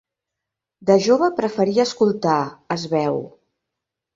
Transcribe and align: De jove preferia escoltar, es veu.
De 0.91 0.95
jove 1.09 1.29
preferia 1.41 1.85
escoltar, 1.91 2.41
es 2.77 2.87
veu. 2.95 3.21